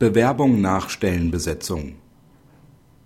[0.00, 1.96] Bewerbung nach Stellenbesetzung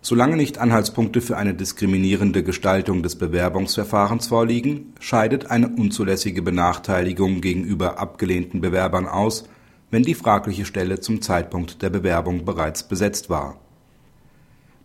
[0.01, 7.99] Solange nicht Anhaltspunkte für eine diskriminierende Gestaltung des Bewerbungsverfahrens vorliegen, scheidet eine unzulässige Benachteiligung gegenüber
[7.99, 9.49] abgelehnten Bewerbern aus,
[9.91, 13.59] wenn die fragliche Stelle zum Zeitpunkt der Bewerbung bereits besetzt war.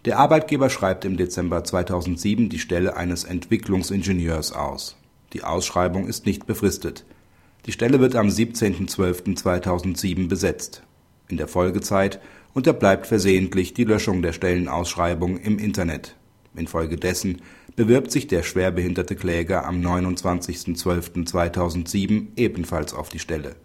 [0.06, 4.98] Der Arbeitgeber schreibt im Dezember 2007 die Stelle eines Entwicklungsingenieurs aus.
[5.34, 7.06] Die Ausschreibung ist nicht befristet.
[7.68, 10.82] Die Stelle wird am 17.12.2007 besetzt
[11.30, 12.20] in der Folgezeit
[12.54, 16.18] unterbleibt versehentlich die Löschung der Stellenausschreibung im Internet.
[16.56, 17.42] Infolgedessen
[17.76, 23.56] bewirbt sich der schwerbehinderte Kläger am 29.12.2007 ebenfalls auf die Stelle.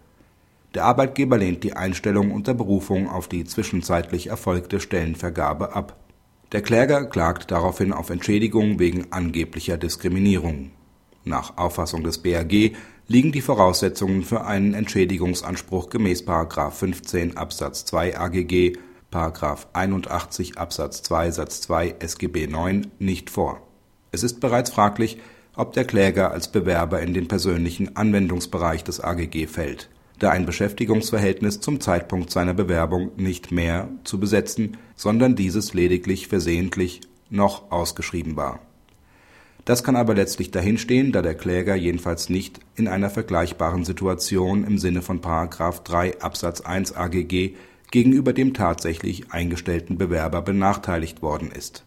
[0.75, 5.97] Der Arbeitgeber lehnt die Einstellung unter Berufung auf die zwischenzeitlich erfolgte Stellenvergabe ab.
[6.51, 10.71] Der Kläger klagt daraufhin auf Entschädigung wegen angeblicher Diskriminierung.
[11.23, 12.73] Nach Auffassung des BAG
[13.07, 16.23] liegen die Voraussetzungen für einen Entschädigungsanspruch gemäß§
[16.71, 18.77] 15 Absatz 2 AGG,§
[19.73, 23.61] 81 Absatz 2 Satz 2 SGB IX nicht vor.
[24.11, 25.19] Es ist bereits fraglich,
[25.55, 31.61] ob der Kläger als Bewerber in den persönlichen Anwendungsbereich des AGG fällt, da ein Beschäftigungsverhältnis
[31.61, 38.59] zum Zeitpunkt seiner Bewerbung nicht mehr zu besetzen, sondern dieses lediglich versehentlich noch ausgeschrieben war
[39.65, 44.77] das kann aber letztlich dahinstehen, da der Kläger jedenfalls nicht in einer vergleichbaren Situation im
[44.77, 45.21] Sinne von§
[45.83, 47.55] 3 Absatz 1 AGG
[47.89, 51.83] gegenüber dem tatsächlich eingestellten Bewerber benachteiligt worden ist.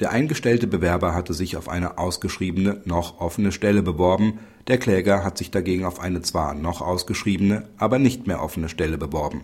[0.00, 5.38] Der eingestellte Bewerber hatte sich auf eine ausgeschriebene, noch offene Stelle beworben, der Kläger hat
[5.38, 9.42] sich dagegen auf eine zwar noch ausgeschriebene, aber nicht mehr offene Stelle beworben.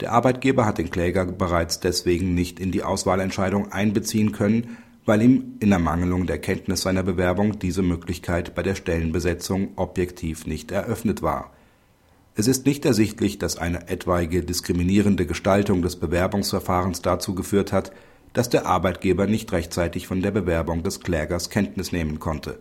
[0.00, 5.56] Der Arbeitgeber hat den Kläger bereits deswegen nicht in die Auswahlentscheidung einbeziehen können weil ihm
[5.60, 11.52] in Ermangelung der Kenntnis seiner Bewerbung diese Möglichkeit bei der Stellenbesetzung objektiv nicht eröffnet war.
[12.36, 17.92] Es ist nicht ersichtlich, dass eine etwaige diskriminierende Gestaltung des Bewerbungsverfahrens dazu geführt hat,
[18.32, 22.58] dass der Arbeitgeber nicht rechtzeitig von der Bewerbung des Klägers Kenntnis nehmen konnte.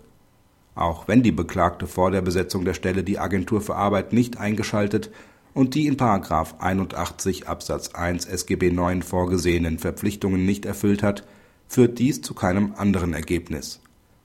[0.76, 5.10] Auch wenn die Beklagte vor der Besetzung der Stelle die Agentur für Arbeit nicht eingeschaltet
[5.54, 5.98] und die in§
[6.60, 11.24] 81 Absatz 1 SGB IX vorgesehenen Verpflichtungen nicht erfüllt hat
[11.74, 13.80] führt dies zu keinem anderen Ergebnis.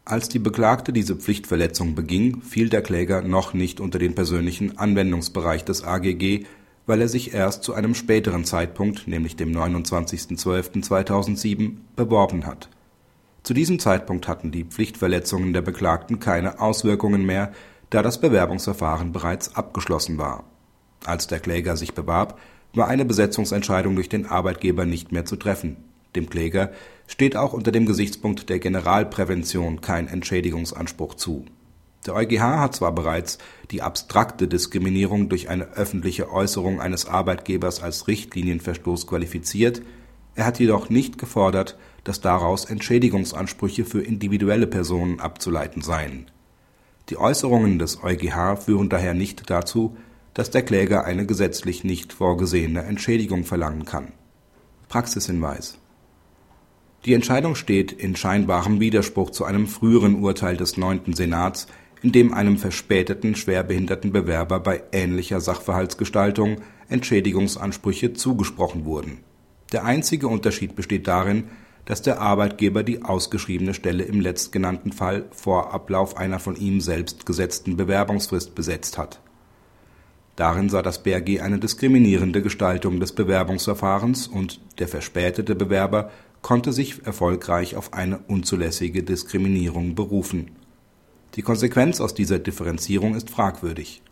[0.05, 5.65] Als die Beklagte diese Pflichtverletzung beging, fiel der Kläger noch nicht unter den persönlichen Anwendungsbereich
[5.65, 6.45] des AGG,
[6.85, 12.69] weil er sich erst zu einem späteren Zeitpunkt, nämlich dem 29.12.2007, beworben hat.
[13.45, 17.53] Zu diesem Zeitpunkt hatten die Pflichtverletzungen der Beklagten keine Auswirkungen mehr,
[17.89, 20.45] da das Bewerbungsverfahren bereits abgeschlossen war.
[21.07, 22.39] Als der Kläger sich bewarb,
[22.75, 26.73] war eine Besetzungsentscheidung durch den Arbeitgeber nicht mehr zu treffen dem Kläger
[27.07, 31.47] steht auch unter dem Gesichtspunkt der Generalprävention kein Entschädigungsanspruch zu.
[32.07, 33.39] Der EuGH hat zwar bereits
[33.71, 39.83] die abstrakte Diskriminierung durch eine öffentliche Äußerung eines Arbeitgebers als Richtlinienverstoß qualifiziert,
[40.35, 46.31] er hat jedoch nicht gefordert, dass daraus Entschädigungsansprüche für individuelle Personen abzuleiten seien.
[47.09, 49.97] Die Äußerungen des EuGH führen daher nicht dazu,
[50.35, 54.13] dass der Kläger eine gesetzlich nicht vorgesehene Entschädigung verlangen kann.
[54.89, 55.79] Praxishinweis
[57.09, 61.67] die Entscheidung steht in scheinbarem Widerspruch zu einem früheren Urteil des neunten Senats,
[62.03, 66.59] in dem einem verspäteten schwerbehinderten Bewerber bei ähnlicher Sachverhaltsgestaltung
[66.91, 69.21] Entschädigungsansprüche zugesprochen wurden.
[69.73, 71.45] Der einzige Unterschied besteht darin,
[71.87, 77.25] dass der Arbeitgeber die ausgeschriebene Stelle im letztgenannten Fall vor Ablauf einer von ihm selbst
[77.25, 79.19] gesetzten Bewerbungsfrist besetzt hat.
[80.37, 86.11] Darin sah das BRG eine diskriminierende Gestaltung des Bewerbungsverfahrens und der verspätete Bewerber
[86.43, 90.51] konnte sich erfolgreich auf eine unzulässige Diskriminierung berufen.
[91.35, 94.03] Die Konsequenz aus dieser Differenzierung ist fragwürdig.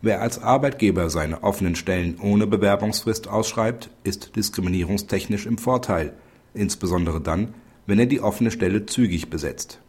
[0.00, 6.12] Wer als Arbeitgeber seine offenen Stellen ohne Bewerbungsfrist ausschreibt, ist diskriminierungstechnisch im Vorteil,
[6.54, 7.54] insbesondere dann,
[7.86, 9.80] wenn er die offene Stelle zügig besetzt.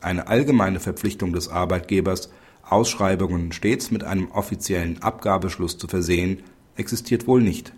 [0.00, 2.30] Eine allgemeine Verpflichtung des Arbeitgebers,
[2.62, 6.42] Ausschreibungen stets mit einem offiziellen Abgabeschluss zu versehen,
[6.76, 7.72] existiert wohl nicht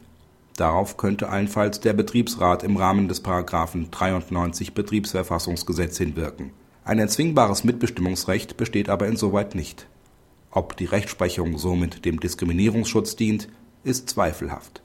[0.60, 3.24] Darauf könnte allenfalls der Betriebsrat im Rahmen des§
[3.90, 6.50] 93 Betriebsverfassungsgesetz hinwirken.
[6.84, 9.86] Ein erzwingbares Mitbestimmungsrecht besteht aber insoweit nicht.
[10.50, 13.48] Ob die Rechtsprechung somit dem Diskriminierungsschutz dient,
[13.84, 14.82] ist zweifelhaft